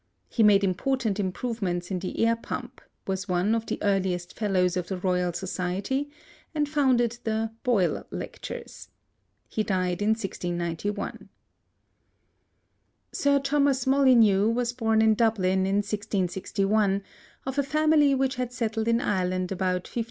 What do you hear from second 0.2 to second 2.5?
He made important improvements in the air